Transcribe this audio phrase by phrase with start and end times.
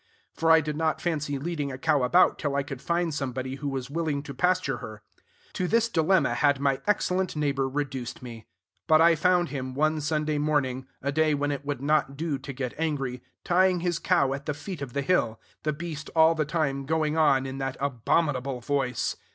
[0.33, 3.69] for I did not fancy leading a cow about till I could find somebody who
[3.69, 5.03] was willing to pasture her.
[5.53, 8.47] To this dilemma had my excellent neighbor reduced me.
[8.87, 12.51] But I found him, one Sunday morning, a day when it would not do to
[12.51, 16.45] get angry, tying his cow at the foot of the hill; the beast all the
[16.45, 19.17] time going on in that abominable voice.